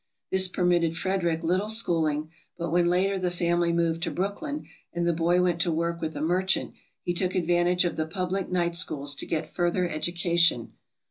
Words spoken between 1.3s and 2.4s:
little schooling,